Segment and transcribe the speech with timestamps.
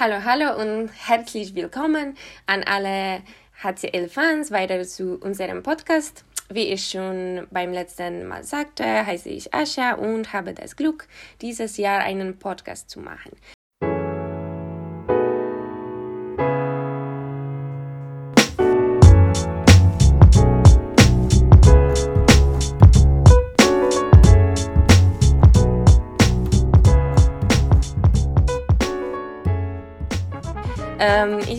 [0.00, 3.20] Hallo, hallo und herzlich willkommen an alle
[3.64, 6.24] HCL-Fans weiter zu unserem Podcast.
[6.48, 11.08] Wie ich schon beim letzten Mal sagte, heiße ich Ascha und habe das Glück,
[11.42, 13.32] dieses Jahr einen Podcast zu machen.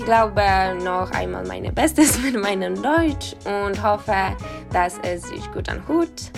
[0.09, 0.41] Glaube
[0.83, 4.35] noch einmal meine Bestes mit meinem Deutsch und hoffe,
[4.73, 6.31] dass es sich gut anhört.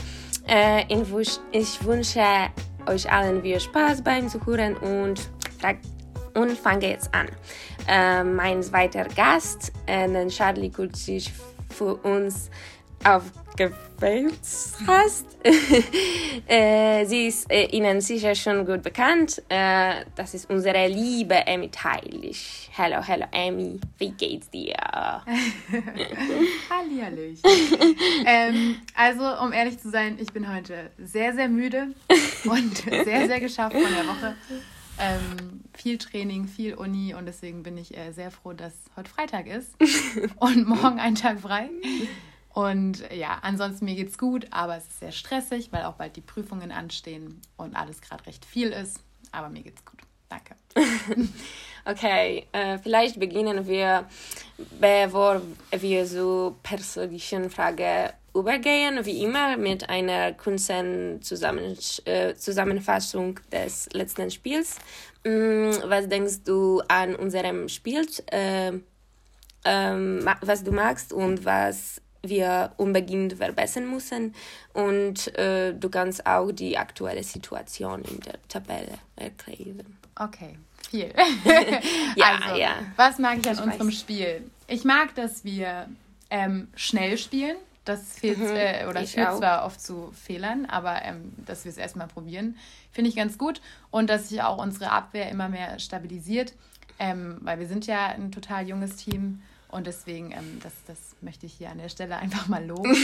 [0.45, 0.83] Äh,
[1.53, 2.19] ich wünsche
[2.85, 5.21] euch allen viel Spaß beim Zuhören und,
[6.33, 7.29] und fange jetzt an.
[7.87, 11.31] Äh, mein zweiter Gast, äh, Charlie, kurz sich
[11.69, 12.49] für uns
[13.65, 14.39] aufgewählt
[14.87, 15.25] hast.
[16.47, 19.41] äh, sie ist äh, Ihnen sicher schon gut bekannt.
[19.49, 22.69] Äh, das ist unsere liebe Amy Teilich.
[22.77, 24.75] Hallo, hallo Amy, wie geht's dir?
[26.69, 27.41] Hallihallöchen.
[28.25, 31.93] ähm, also, um ehrlich zu sein, ich bin heute sehr, sehr müde
[32.45, 34.35] und sehr, sehr geschafft von der Woche.
[34.99, 39.47] Ähm, viel Training, viel Uni und deswegen bin ich äh, sehr froh, dass heute Freitag
[39.47, 39.75] ist
[40.35, 41.69] und morgen ein Tag frei.
[42.53, 46.21] Und ja, ansonsten mir geht's gut, aber es ist sehr stressig, weil auch bald die
[46.21, 48.99] Prüfungen anstehen und alles gerade recht viel ist.
[49.31, 49.99] Aber mir geht's gut.
[50.27, 50.55] Danke.
[51.85, 54.05] okay, äh, vielleicht beginnen wir,
[54.79, 55.41] bevor
[55.71, 64.31] wir zur persönlichen Frage übergehen, wie immer mit einer kurzen Zusammen äh, Zusammenfassung des letzten
[64.31, 64.77] Spiels.
[65.25, 68.07] Mm, was denkst du an unserem Spiel?
[68.27, 68.79] Äh,
[69.65, 74.33] ähm, was du magst und was wir unbedingt verbessern müssen.
[74.73, 79.97] Und äh, du kannst auch die aktuelle Situation in der Tabelle erklären.
[80.15, 80.57] Okay,
[80.89, 81.13] viel.
[82.15, 82.75] ja, also, ja.
[82.95, 83.99] Was mag ich an ich unserem weiß.
[83.99, 84.51] Spiel?
[84.67, 85.87] Ich mag, dass wir
[86.29, 87.57] ähm, schnell spielen.
[87.83, 91.77] Das fehlt, mhm, äh, oder führt zwar oft zu Fehlern, aber ähm, dass wir es
[91.77, 92.55] erstmal probieren,
[92.91, 93.59] finde ich ganz gut.
[93.89, 96.53] Und dass sich auch unsere Abwehr immer mehr stabilisiert,
[96.99, 99.41] ähm, weil wir sind ja ein total junges Team
[99.71, 102.95] und deswegen, ähm, das, das möchte ich hier an der Stelle einfach mal loben.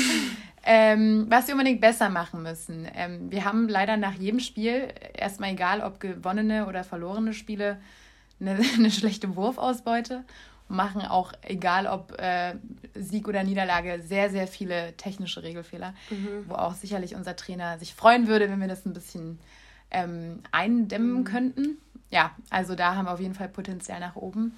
[0.63, 2.87] ähm, was wir unbedingt besser machen müssen.
[2.93, 7.77] Ähm, wir haben leider nach jedem Spiel, erstmal egal ob gewonnene oder verlorene Spiele,
[8.39, 10.23] eine, eine schlechte Wurfausbeute.
[10.69, 12.55] Machen auch, egal ob äh,
[12.93, 16.43] Sieg oder Niederlage, sehr, sehr viele technische Regelfehler, mhm.
[16.47, 19.39] wo auch sicherlich unser Trainer sich freuen würde, wenn wir das ein bisschen
[19.91, 21.23] ähm, eindämmen mhm.
[21.23, 21.77] könnten.
[22.09, 24.57] Ja, also da haben wir auf jeden Fall Potenzial nach oben.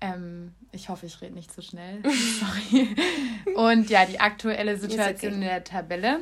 [0.00, 2.02] Ähm, ich hoffe, ich rede nicht zu so schnell.
[2.04, 2.96] Sorry.
[3.54, 5.42] Und ja, die aktuelle Situation okay.
[5.42, 6.20] in der Tabelle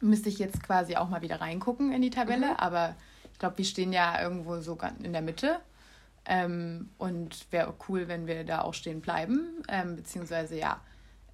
[0.00, 2.48] müsste ich jetzt quasi auch mal wieder reingucken in die Tabelle.
[2.48, 2.56] Mhm.
[2.56, 2.94] Aber
[3.32, 5.60] ich glaube, wir stehen ja irgendwo so in der Mitte.
[6.26, 9.62] Ähm, und wäre cool, wenn wir da auch stehen bleiben.
[9.68, 10.80] Ähm, beziehungsweise ja,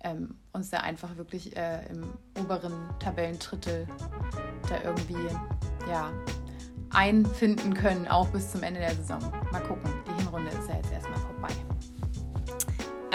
[0.03, 3.87] ähm, uns da einfach wirklich äh, im oberen Tabellendrittel
[4.69, 5.28] da irgendwie
[5.88, 6.11] ja,
[6.91, 9.21] einfinden können, auch bis zum Ende der Saison.
[9.53, 9.91] Mal gucken.
[10.09, 10.79] Die Hinrunde ist ja.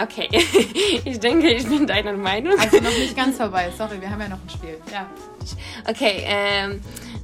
[0.00, 0.28] Okay,
[1.04, 2.58] ich denke, ich bin deiner Meinung.
[2.58, 4.78] Also noch nicht ganz vorbei, sorry, wir haben ja noch ein Spiel.
[4.92, 5.08] Ja.
[5.88, 6.80] Okay, ähm,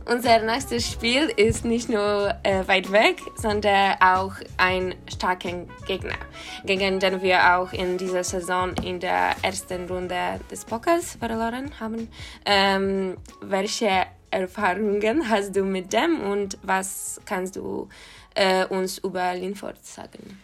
[0.07, 6.17] unser nächstes Spiel ist nicht nur äh, weit weg, sondern auch ein starker Gegner,
[6.65, 12.09] gegen den wir auch in dieser Saison in der ersten Runde des Pokers verloren haben.
[12.45, 17.89] Ähm, welche Erfahrungen hast du mit dem und was kannst du
[18.35, 20.41] äh, uns über Linford sagen?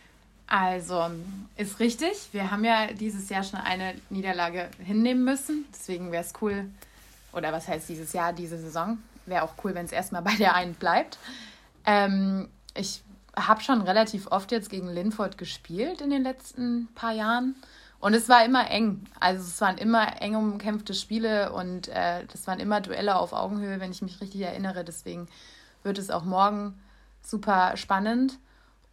[0.49, 1.11] Also,
[1.57, 2.29] ist richtig.
[2.33, 5.67] Wir haben ja dieses Jahr schon eine Niederlage hinnehmen müssen.
[5.73, 6.71] Deswegen wäre es cool,
[7.33, 8.99] oder was heißt dieses Jahr, diese Saison?
[9.27, 11.19] Wäre auch cool, wenn es erstmal bei der einen bleibt.
[11.85, 13.03] Ähm, ich
[13.37, 17.55] habe schon relativ oft jetzt gegen Linford gespielt in den letzten paar Jahren.
[18.01, 19.05] Und es war immer eng.
[19.21, 23.81] Also es waren immer eng umkämpfte Spiele und äh, das waren immer Duelle auf Augenhöhe,
[23.81, 24.85] wenn ich mich richtig erinnere.
[24.85, 25.29] Deswegen
[25.83, 26.81] wird es auch morgen
[27.23, 28.39] super spannend.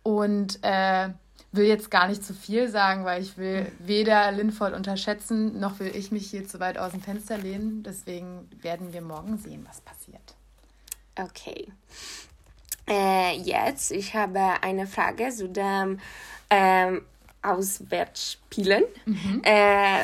[0.01, 1.09] Und äh,
[1.51, 5.95] will jetzt gar nicht zu viel sagen, weil ich will weder Linford unterschätzen, noch will
[5.95, 7.83] ich mich hier zu weit aus dem Fenster lehnen.
[7.83, 10.35] Deswegen werden wir morgen sehen, was passiert.
[11.17, 11.67] Okay.
[12.87, 15.99] Äh, jetzt, ich habe eine Frage zu dem
[16.49, 17.01] ähm,
[17.41, 18.83] Auswärtsspielen.
[19.05, 19.41] Mhm.
[19.43, 19.99] Äh,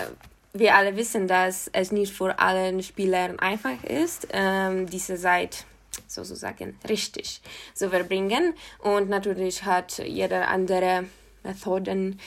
[0.53, 5.65] wir alle wissen, dass es nicht für alle Spieler einfach ist, ähm, diese Zeit
[6.07, 7.41] sozusagen richtig
[7.73, 8.53] zu verbringen.
[8.79, 11.05] Und natürlich hat jeder andere
[11.43, 12.19] Methoden,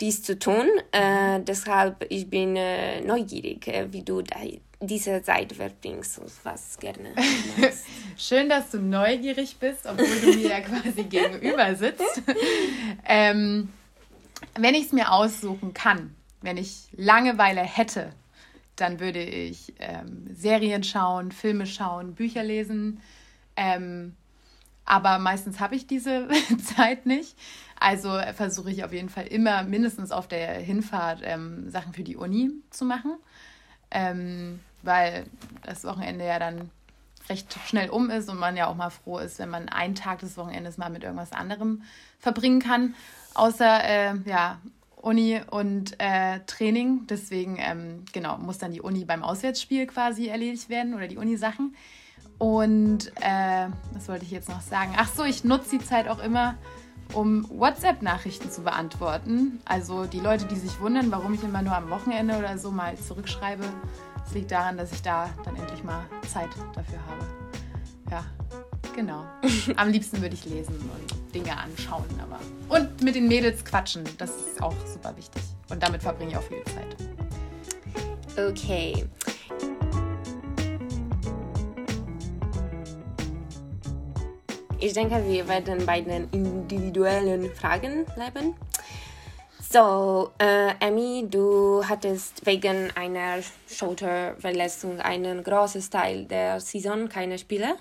[0.00, 0.66] dies zu tun.
[0.92, 4.22] Äh, deshalb ich bin äh, neugierig, äh, wie du
[4.80, 7.14] diese Zeit verbringst und was gerne
[8.16, 12.22] Schön, dass du neugierig bist, obwohl du mir ja quasi gegenüber sitzt.
[13.06, 13.70] Ähm,
[14.56, 18.12] wenn ich es mir aussuchen kann, wenn ich Langeweile hätte,
[18.76, 23.00] dann würde ich ähm, Serien schauen, Filme schauen, Bücher lesen.
[23.56, 24.16] Ähm,
[24.84, 26.28] aber meistens habe ich diese
[26.76, 27.36] Zeit nicht.
[27.78, 32.16] Also versuche ich auf jeden Fall immer mindestens auf der Hinfahrt ähm, Sachen für die
[32.16, 33.16] Uni zu machen,
[33.90, 35.26] ähm, weil
[35.62, 36.70] das Wochenende ja dann
[37.28, 40.20] recht schnell um ist und man ja auch mal froh ist, wenn man einen Tag
[40.20, 41.82] des Wochenendes mal mit irgendwas anderem
[42.18, 42.94] verbringen kann,
[43.34, 44.58] außer äh, ja,
[44.96, 47.06] Uni und äh, Training.
[47.08, 51.74] Deswegen, ähm, genau, muss dann die Uni beim Auswärtsspiel quasi erledigt werden oder die Uni-Sachen.
[52.38, 54.92] Und äh, was wollte ich jetzt noch sagen?
[54.96, 56.56] Ach so, ich nutze die Zeit auch immer,
[57.12, 59.60] um WhatsApp-Nachrichten zu beantworten.
[59.64, 62.96] Also die Leute, die sich wundern, warum ich immer nur am Wochenende oder so mal
[62.96, 63.64] zurückschreibe,
[64.24, 67.26] das liegt daran, dass ich da dann endlich mal Zeit dafür habe.
[68.10, 68.24] Ja,
[68.94, 69.24] genau.
[69.76, 72.40] Am liebsten würde ich lesen und Dinge anschauen, aber.
[72.68, 75.42] Und mit den Mädels quatschen, das ist auch super wichtig.
[75.70, 76.96] Und damit verbringe ich auch viel Zeit.
[78.36, 79.06] Okay.
[84.84, 88.54] Ich denke, wir werden bei den individuellen Fragen bleiben.
[89.58, 97.76] So, äh, Emmy, du hattest wegen einer Schulterverletzung einen großen Teil der Saison keine Spiele.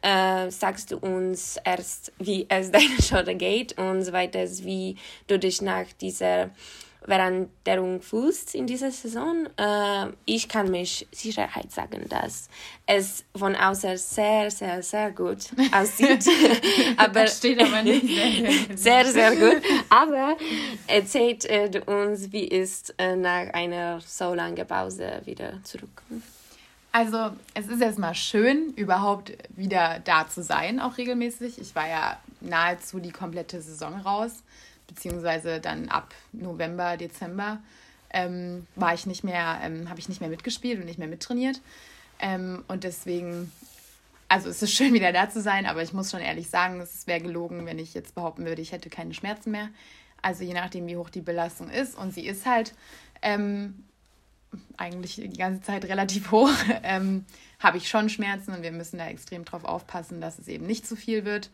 [0.00, 4.96] Äh, sagst du uns erst, wie es deiner Schulter geht und zweitens, wie
[5.26, 6.48] du dich nach dieser
[7.04, 9.46] Veränderung fühlst in dieser Saison.
[9.56, 12.48] Äh, ich kann mich Sicherheit sagen, dass
[12.86, 16.26] es von außen sehr, sehr, sehr gut aussieht.
[16.96, 18.06] aber steht aber nicht
[18.74, 19.62] sehr, sehr gut.
[19.90, 20.36] Aber
[20.86, 26.22] erzählt äh, uns, wie ist äh, nach einer so langen Pause wieder zurückkommen.
[26.92, 31.58] Also es ist erstmal schön, überhaupt wieder da zu sein, auch regelmäßig.
[31.60, 34.42] Ich war ja nahezu die komplette Saison raus
[34.88, 37.60] beziehungsweise dann ab November, Dezember
[38.10, 41.60] ähm, war ich nicht mehr, ähm, habe ich nicht mehr mitgespielt und nicht mehr mittrainiert.
[42.18, 43.52] Ähm, und deswegen,
[44.28, 47.06] also es ist schön wieder da zu sein, aber ich muss schon ehrlich sagen, es
[47.06, 49.68] wäre gelogen, wenn ich jetzt behaupten würde, ich hätte keine Schmerzen mehr.
[50.20, 51.96] Also je nachdem, wie hoch die Belastung ist.
[51.96, 52.74] Und sie ist halt
[53.22, 53.84] ähm,
[54.76, 56.50] eigentlich die ganze Zeit relativ hoch,
[56.82, 57.24] ähm,
[57.60, 60.86] habe ich schon Schmerzen und wir müssen da extrem drauf aufpassen, dass es eben nicht
[60.86, 61.50] zu viel wird.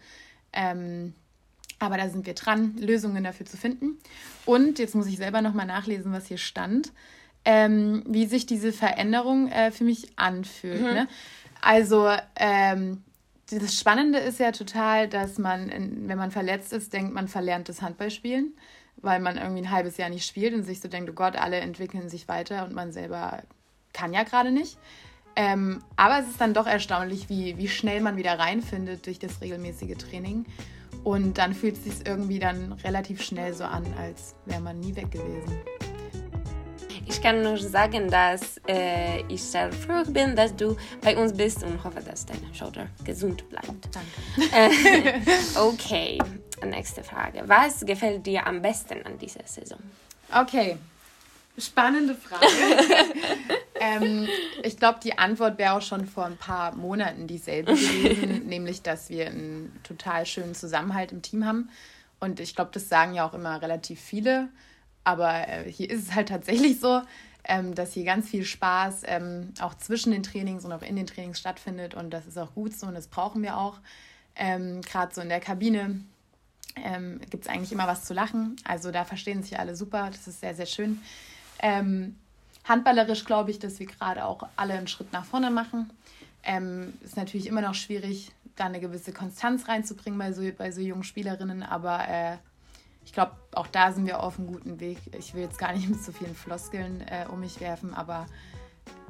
[0.52, 1.14] Ähm,
[1.78, 3.98] aber da sind wir dran, Lösungen dafür zu finden.
[4.44, 6.92] Und jetzt muss ich selber nochmal nachlesen, was hier stand,
[7.44, 10.80] ähm, wie sich diese Veränderung äh, für mich anfühlt.
[10.80, 10.86] Mhm.
[10.86, 11.08] Ne?
[11.60, 13.02] Also, ähm,
[13.50, 15.70] das Spannende ist ja total, dass man,
[16.08, 18.54] wenn man verletzt ist, denkt, man verlernt das Handballspielen,
[18.96, 21.58] weil man irgendwie ein halbes Jahr nicht spielt und sich so denkt, oh Gott, alle
[21.58, 23.42] entwickeln sich weiter und man selber
[23.92, 24.78] kann ja gerade nicht.
[25.36, 29.40] Ähm, aber es ist dann doch erstaunlich, wie, wie schnell man wieder reinfindet durch das
[29.40, 30.46] regelmäßige Training.
[31.04, 34.96] Und dann fühlt es sich irgendwie dann relativ schnell so an, als wäre man nie
[34.96, 35.60] weg gewesen.
[37.06, 41.62] Ich kann nur sagen, dass äh, ich sehr froh bin, dass du bei uns bist
[41.62, 43.88] und hoffe, dass deine Schulter gesund bleibt.
[43.92, 45.20] Danke.
[45.54, 46.18] Okay,
[46.64, 47.42] nächste Frage.
[47.46, 49.78] Was gefällt dir am besten an dieser Saison?
[50.34, 50.78] Okay,
[51.56, 52.46] Spannende Frage.
[53.84, 54.28] ähm,
[54.62, 59.10] ich glaube, die Antwort wäre auch schon vor ein paar Monaten dieselbe gewesen, nämlich, dass
[59.10, 61.68] wir einen total schönen Zusammenhalt im Team haben.
[62.20, 64.48] Und ich glaube, das sagen ja auch immer relativ viele.
[65.04, 67.02] Aber äh, hier ist es halt tatsächlich so,
[67.44, 71.06] ähm, dass hier ganz viel Spaß ähm, auch zwischen den Trainings und auch in den
[71.06, 71.94] Trainings stattfindet.
[71.94, 73.78] Und das ist auch gut so und das brauchen wir auch.
[74.34, 76.00] Ähm, Gerade so in der Kabine
[76.76, 78.56] ähm, gibt es eigentlich immer was zu lachen.
[78.64, 80.08] Also da verstehen sich alle super.
[80.10, 81.02] Das ist sehr, sehr schön.
[81.60, 82.16] Ähm,
[82.64, 85.92] handballerisch glaube ich, dass wir gerade auch alle einen Schritt nach vorne machen.
[86.42, 90.80] Ähm, ist natürlich immer noch schwierig, da eine gewisse Konstanz reinzubringen bei so, bei so
[90.80, 92.36] jungen Spielerinnen, aber äh,
[93.04, 94.98] ich glaube, auch da sind wir auf einem guten Weg.
[95.18, 98.26] Ich will jetzt gar nicht mit so vielen Floskeln äh, um mich werfen, aber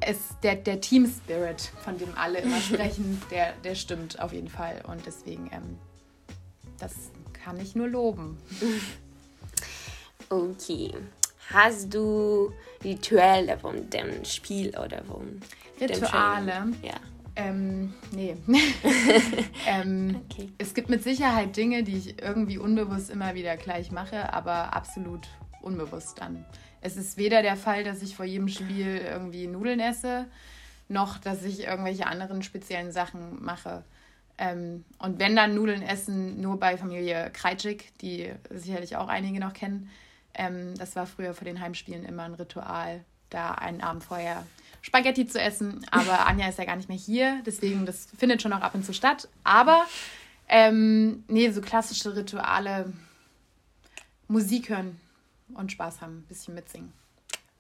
[0.01, 4.49] es, der, der Team Spirit, von dem alle immer sprechen, der, der stimmt auf jeden
[4.49, 4.83] Fall.
[4.87, 5.79] Und deswegen, ähm,
[6.79, 6.93] das
[7.33, 8.39] kann ich nur loben.
[10.31, 10.91] Okay.
[11.53, 15.41] Hast du Rituale von dem Spiel oder von
[15.81, 16.73] Rituale?
[16.83, 16.95] Ja.
[17.37, 18.37] Ähm, nee.
[19.67, 20.53] ähm, okay.
[20.59, 25.27] Es gibt mit Sicherheit Dinge, die ich irgendwie unbewusst immer wieder gleich mache, aber absolut
[25.61, 26.45] unbewusst dann.
[26.81, 30.27] Es ist weder der Fall, dass ich vor jedem Spiel irgendwie Nudeln esse,
[30.89, 33.85] noch dass ich irgendwelche anderen speziellen Sachen mache.
[34.37, 39.55] Ähm, und wenn dann Nudeln essen, nur bei Familie Kreitschik, die sicherlich auch einige noch
[39.55, 39.91] kennen.
[40.35, 44.47] Ähm, das war früher vor den Heimspielen immer ein Ritual, da einen Abend vorher
[44.83, 45.85] Spaghetti zu essen.
[45.91, 48.85] Aber Anja ist ja gar nicht mehr hier, deswegen das findet schon noch ab und
[48.85, 49.29] zu statt.
[49.43, 49.87] Aber
[50.49, 52.93] ähm, nee, so klassische Rituale,
[54.29, 55.01] Musik hören
[55.55, 56.93] und Spaß haben, ein bisschen mitsingen.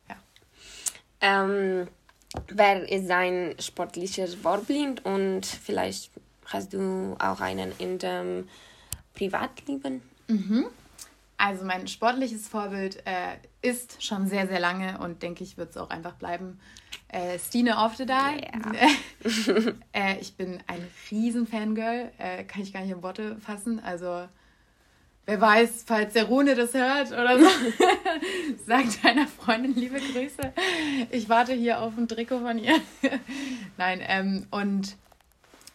[0.08, 0.16] Ja.
[1.20, 1.88] Ähm,
[2.48, 6.10] wer ist dein sportliches Vorbild und vielleicht
[6.46, 8.48] hast du auch einen in dem
[9.14, 10.02] Privatleben?
[10.28, 10.66] Mhm.
[11.36, 15.76] Also mein sportliches Vorbild äh, ist schon sehr, sehr lange und denke ich, wird es
[15.76, 16.60] auch einfach bleiben.
[17.08, 18.46] Äh, Stine of the Die.
[19.92, 23.80] äh, ich bin ein riesen Fangirl, äh, kann ich gar nicht in Worte fassen.
[23.80, 24.28] Also
[25.26, 27.46] wer weiß, falls der Rune das hört oder so,
[28.66, 30.52] sagt deiner Freundin liebe Grüße.
[31.10, 32.80] Ich warte hier auf ein Trikot von ihr.
[33.76, 34.96] Nein, ähm, und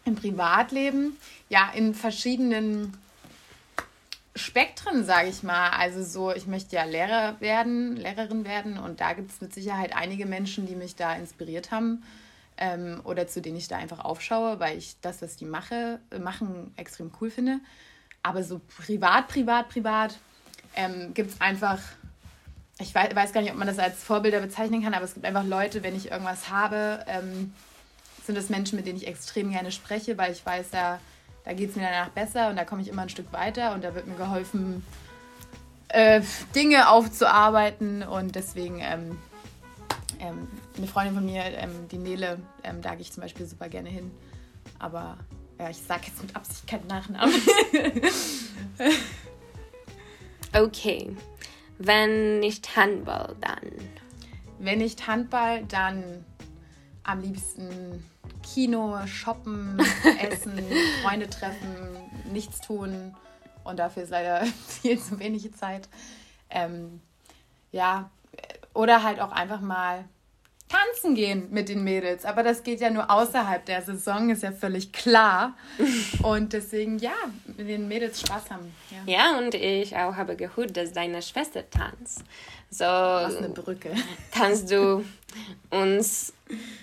[0.04, 1.16] im Privatleben,
[1.48, 2.94] ja, in verschiedenen
[4.36, 5.70] Spektren, sage ich mal.
[5.70, 9.94] Also so, ich möchte ja Lehrer werden, Lehrerin werden und da gibt es mit Sicherheit
[9.94, 12.02] einige Menschen, die mich da inspiriert haben
[12.56, 16.72] ähm, oder zu denen ich da einfach aufschaue, weil ich das, was die mache, machen,
[16.76, 17.58] extrem cool finde.
[18.22, 20.18] Aber so privat, privat, privat
[20.76, 21.80] ähm, gibt es einfach,
[22.78, 25.26] ich weiß, weiß, gar nicht, ob man das als Vorbilder bezeichnen kann, aber es gibt
[25.26, 27.52] einfach Leute, wenn ich irgendwas habe, ähm,
[28.24, 31.00] sind das Menschen, mit denen ich extrem gerne spreche, weil ich weiß, da
[31.44, 33.84] da geht es mir danach besser und da komme ich immer ein Stück weiter und
[33.84, 34.84] da wird mir geholfen,
[35.88, 36.22] äh,
[36.54, 39.18] Dinge aufzuarbeiten und deswegen ähm,
[40.20, 43.68] ähm, eine Freundin von mir, ähm, die Nele, ähm, da gehe ich zum Beispiel super
[43.68, 44.10] gerne hin.
[44.78, 45.16] Aber
[45.58, 47.34] ja, ich sage jetzt mit Absicht keinen Nachnamen.
[50.54, 51.16] okay.
[51.78, 53.72] Wenn nicht Handball, dann?
[54.58, 56.24] Wenn nicht Handball, dann
[57.02, 58.04] am liebsten
[58.42, 59.78] Kino, shoppen,
[60.20, 60.62] essen,
[61.02, 61.96] Freunde treffen,
[62.32, 63.14] nichts tun.
[63.64, 65.88] Und dafür ist leider viel zu wenig Zeit.
[66.48, 67.00] Ähm,
[67.72, 68.10] ja,
[68.74, 70.04] oder halt auch einfach mal
[70.70, 72.24] tanzen gehen mit den Mädels.
[72.24, 75.56] Aber das geht ja nur außerhalb der Saison, ist ja völlig klar.
[76.22, 77.14] Und deswegen, ja,
[77.46, 78.72] mit den Mädels Spaß haben.
[79.06, 82.22] Ja, ja und ich auch habe gehört, dass deine Schwester tanzt.
[82.70, 83.90] So, Was eine Brücke.
[84.30, 85.04] Kannst du
[85.70, 86.32] uns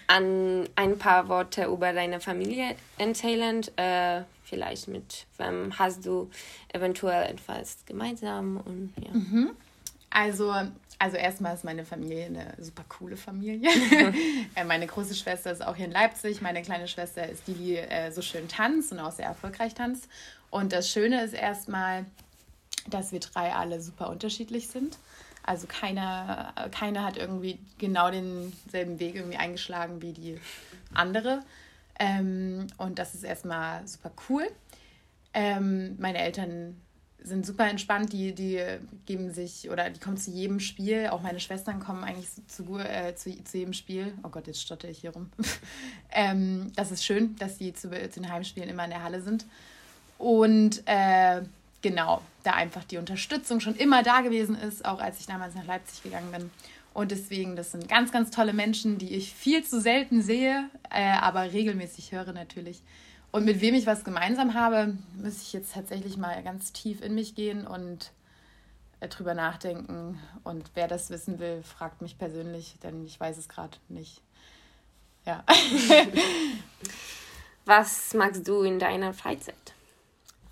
[0.07, 3.61] an ein paar Worte über deine Familie erzählen?
[3.77, 6.29] Äh, vielleicht mit wem hast du
[6.73, 8.57] eventuell etwas gemeinsam?
[8.57, 9.11] Und, ja.
[9.11, 9.51] Mhm.
[10.09, 10.53] Also
[10.99, 13.69] also erstmal ist meine Familie eine super coole Familie.
[14.55, 16.41] Äh, meine große Schwester ist auch hier in Leipzig.
[16.41, 20.07] Meine kleine Schwester ist die, die äh, so schön tanzt und auch sehr erfolgreich tanzt.
[20.49, 22.05] Und das Schöne ist erstmal,
[22.89, 24.97] dass wir drei alle super unterschiedlich sind.
[25.47, 30.39] Also keiner, keiner hat irgendwie genau denselben Weg irgendwie eingeschlagen wie die
[30.93, 31.39] andere.
[31.99, 34.47] Ähm, und das ist erstmal super cool.
[35.33, 36.81] Ähm, meine Eltern
[37.23, 38.61] sind super entspannt, die, die
[39.05, 41.07] geben sich oder die kommen zu jedem Spiel.
[41.07, 44.13] Auch meine Schwestern kommen eigentlich zu, äh, zu, zu jedem Spiel.
[44.23, 45.29] Oh Gott, jetzt stotter ich hier rum.
[46.11, 49.45] ähm, das ist schön, dass die zu, zu, den Heimspielen immer in der Halle sind.
[50.17, 51.41] Und äh,
[51.81, 55.65] genau, da einfach die Unterstützung schon immer da gewesen ist, auch als ich damals nach
[55.65, 56.51] Leipzig gegangen bin.
[56.93, 61.11] Und deswegen, das sind ganz, ganz tolle Menschen, die ich viel zu selten sehe, äh,
[61.11, 62.81] aber regelmäßig höre natürlich.
[63.31, 67.13] Und mit wem ich was gemeinsam habe, muss ich jetzt tatsächlich mal ganz tief in
[67.13, 68.11] mich gehen und
[68.99, 70.19] äh, drüber nachdenken.
[70.43, 74.21] Und wer das wissen will, fragt mich persönlich, denn ich weiß es gerade nicht.
[75.25, 75.43] Ja.
[77.65, 79.76] was magst du in deiner Freizeit?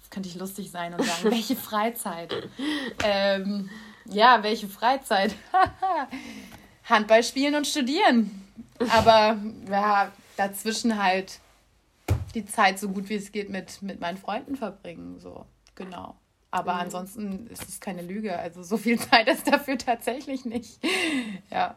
[0.10, 2.34] Könnte ich lustig sein und sagen, welche Freizeit?
[3.04, 3.70] ähm,
[4.06, 5.36] ja, welche Freizeit?
[6.86, 8.48] Handball spielen und studieren.
[8.90, 9.38] Aber
[9.70, 11.40] ja, dazwischen halt
[12.34, 15.20] die Zeit so gut wie es geht mit, mit meinen Freunden verbringen.
[15.20, 16.16] So, genau.
[16.52, 16.80] Aber mhm.
[16.82, 18.38] ansonsten ist es keine Lüge.
[18.38, 20.80] Also so viel Zeit ist dafür tatsächlich nicht.
[21.52, 21.76] ja.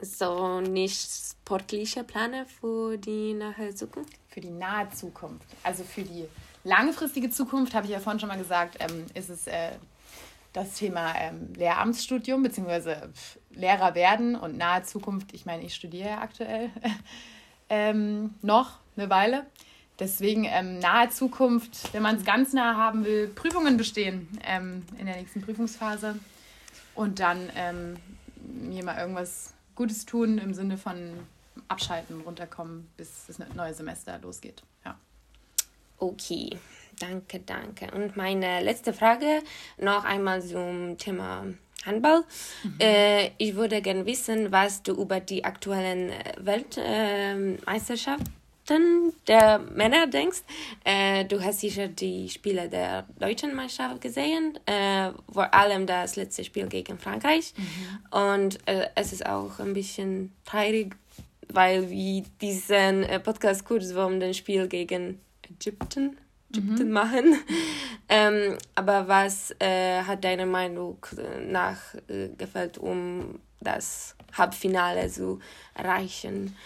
[0.00, 4.12] So nicht sportliche Pläne für die nahe Zukunft?
[4.28, 5.46] Für die nahe Zukunft.
[5.62, 6.26] Also für die
[6.64, 9.72] langfristige Zukunft, habe ich ja vorhin schon mal gesagt, ähm, ist es äh,
[10.52, 12.96] das Thema ähm, Lehramtsstudium bzw.
[13.50, 15.32] Lehrer werden und nahe Zukunft.
[15.34, 16.70] Ich meine, ich studiere ja aktuell
[17.68, 19.46] ähm, noch eine Weile.
[19.98, 25.06] Deswegen ähm, nahe Zukunft, wenn man es ganz nah haben will, Prüfungen bestehen ähm, in
[25.06, 26.18] der nächsten Prüfungsphase
[26.96, 27.96] und dann ähm,
[28.42, 30.96] mir mal irgendwas Gutes tun im Sinne von
[31.68, 34.62] abschalten, runterkommen, bis das neue Semester losgeht.
[34.84, 34.96] Ja.
[35.98, 36.50] Okay,
[36.98, 37.90] danke, danke.
[37.94, 39.42] Und meine letzte Frage
[39.78, 41.46] noch einmal zum Thema
[41.84, 42.24] Handball.
[42.62, 42.76] Mhm.
[42.80, 50.42] Äh, ich würde gerne wissen, was du über die aktuellen Weltmeisterschaften äh, der Männer denkst.
[50.84, 56.44] Äh, du hast sicher die Spiele der deutschen Meisterschaft gesehen, äh, vor allem das letzte
[56.44, 57.52] Spiel gegen Frankreich.
[57.56, 58.18] Mhm.
[58.18, 60.96] Und äh, es ist auch ein bisschen traurig,
[61.52, 65.20] weil wir diesen äh, Podcast kurz vor dem Spiel gegen
[65.50, 66.16] Ägypten,
[66.50, 66.92] Ägypten mhm.
[66.92, 67.38] machen.
[68.08, 70.98] ähm, aber was äh, hat deiner Meinung
[71.48, 75.40] nach äh, gefällt, um das Halbfinale zu
[75.74, 76.56] erreichen?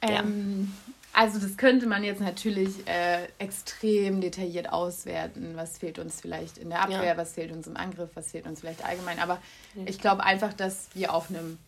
[0.00, 0.92] Ähm, ja.
[1.12, 5.52] Also das könnte man jetzt natürlich äh, extrem detailliert auswerten.
[5.56, 7.16] Was fehlt uns vielleicht in der Abwehr, ja.
[7.16, 9.18] was fehlt uns im Angriff, was fehlt uns vielleicht allgemein.
[9.18, 9.40] Aber
[9.74, 9.82] ja.
[9.86, 11.58] ich glaube einfach, dass wir auf einem,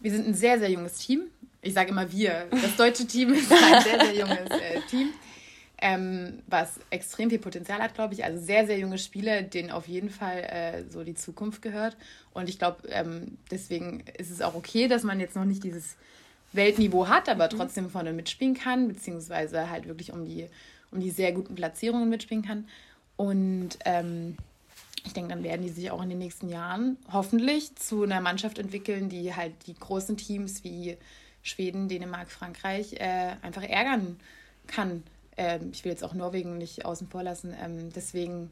[0.00, 1.24] wir sind ein sehr, sehr junges Team.
[1.60, 2.46] Ich sage immer wir.
[2.50, 5.10] Das deutsche Team ist ein sehr, sehr junges äh, Team,
[5.78, 8.24] ähm, was extrem viel Potenzial hat, glaube ich.
[8.24, 11.96] Also sehr, sehr junge Spieler, denen auf jeden Fall äh, so die Zukunft gehört.
[12.32, 15.96] Und ich glaube, ähm, deswegen ist es auch okay, dass man jetzt noch nicht dieses
[16.52, 17.58] Weltniveau hat, aber mhm.
[17.58, 20.46] trotzdem vorne mitspielen kann, beziehungsweise halt wirklich um die,
[20.90, 22.66] um die sehr guten Platzierungen mitspielen kann.
[23.16, 24.36] Und ähm,
[25.04, 28.58] ich denke, dann werden die sich auch in den nächsten Jahren hoffentlich zu einer Mannschaft
[28.58, 30.96] entwickeln, die halt die großen Teams wie
[31.42, 34.18] Schweden, Dänemark, Frankreich äh, einfach ärgern
[34.66, 35.04] kann.
[35.36, 37.54] Ähm, ich will jetzt auch Norwegen nicht außen vor lassen.
[37.62, 38.50] Ähm, deswegen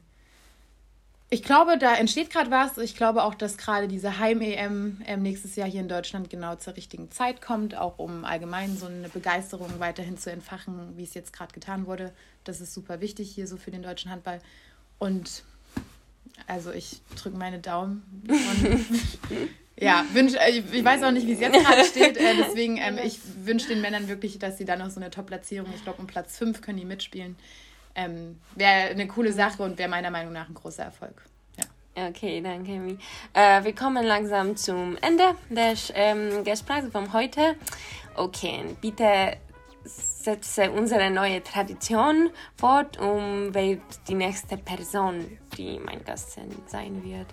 [1.29, 2.77] ich glaube, da entsteht gerade was.
[2.77, 6.75] Ich glaube auch, dass gerade diese Heim-EM ähm, nächstes Jahr hier in Deutschland genau zur
[6.75, 11.33] richtigen Zeit kommt, auch um allgemein so eine Begeisterung weiterhin zu entfachen, wie es jetzt
[11.33, 12.13] gerade getan wurde.
[12.43, 14.39] Das ist super wichtig hier so für den deutschen Handball.
[14.99, 15.43] Und
[16.45, 18.03] also ich drücke meine Daumen.
[18.27, 22.17] Und ja, wünsch, äh, ich weiß auch nicht, wie es jetzt gerade steht.
[22.17, 25.69] Äh, deswegen, ähm, ich wünsche den Männern wirklich, dass sie da noch so eine Top-Platzierung,
[25.75, 27.35] ich glaube, um Platz 5 können die mitspielen
[27.95, 31.23] ähm, wäre eine coole Sache und wäre meiner Meinung nach ein großer Erfolg.
[31.57, 32.07] Ja.
[32.09, 32.97] Okay, danke, Mi.
[33.33, 37.55] Äh, wir kommen langsam zum Ende des ähm, Gesprächs von heute.
[38.15, 39.37] Okay, bitte
[39.85, 43.77] setze unsere neue Tradition fort, um wer
[44.07, 47.27] die nächste Person, die mein Gast sein wird.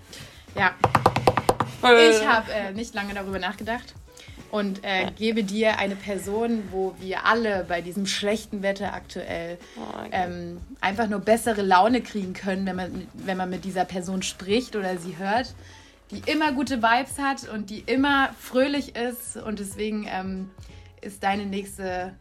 [0.54, 0.74] Ja.
[1.82, 3.94] Ich habe äh, nicht lange darüber nachgedacht
[4.52, 9.98] und äh, gebe dir eine Person, wo wir alle bei diesem schlechten Wetter aktuell oh,
[9.98, 10.10] okay.
[10.12, 14.76] ähm, einfach nur bessere Laune kriegen können, wenn man, wenn man mit dieser Person spricht
[14.76, 15.54] oder sie hört,
[16.10, 19.38] die immer gute Vibes hat und die immer fröhlich ist.
[19.38, 20.50] Und deswegen ähm,
[21.00, 22.12] ist deine nächste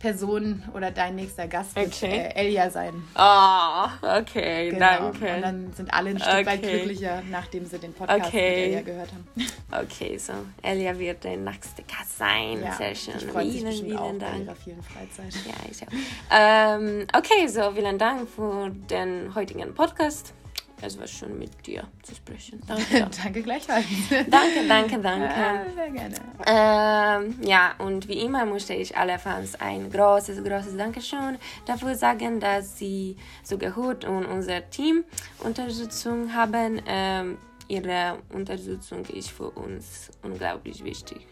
[0.00, 1.86] Person oder dein nächster Gast okay.
[1.86, 3.02] wird äh, Elia sein.
[3.14, 4.78] Ah, oh, okay, genau.
[4.78, 5.34] danke.
[5.34, 6.46] Und dann sind alle ein Stück okay.
[6.46, 8.50] weit glücklicher, nachdem sie den Podcast okay.
[8.50, 9.84] mit Elia gehört haben.
[9.84, 12.62] Okay, so Elia wird der nächste Gast sein.
[12.62, 13.14] Ja, Sehr schön.
[13.18, 14.20] Ich freue vielen, vielen Dank.
[14.20, 15.34] bei ihrer vielen Freizeit.
[15.46, 15.92] Ja, ich auch.
[16.30, 20.32] ähm, okay, so vielen Dank für den heutigen Podcast
[20.80, 22.62] es war schön mit dir zu sprechen.
[22.66, 23.08] Danke.
[23.22, 23.84] danke gleichfalls.
[24.10, 25.26] danke, danke, danke.
[25.26, 26.14] Ja, sehr gerne.
[26.46, 32.40] Ähm, ja, und wie immer möchte ich alle Fans ein großes, großes Dankeschön dafür sagen,
[32.40, 35.04] dass sie so gehört und unser Team
[35.40, 36.80] Unterstützung haben.
[36.86, 37.38] Ähm,
[37.68, 41.26] ihre Unterstützung ist für uns unglaublich wichtig.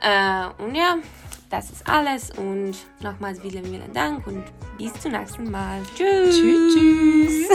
[0.00, 0.98] Äh, und ja,
[1.50, 4.44] das ist alles und nochmals vielen, vielen Dank und
[4.78, 5.80] bis zum nächsten Mal.
[5.94, 6.36] Tschüss.
[6.36, 7.48] Tschüss.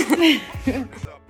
[0.63, 0.86] tschüss.